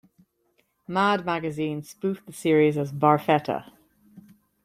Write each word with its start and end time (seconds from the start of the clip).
"Mad" 0.87 1.27
magazine 1.27 1.83
spoofed 1.83 2.25
the 2.25 2.33
series 2.33 2.75
as 2.75 2.91
"Barfetta". 2.91 3.69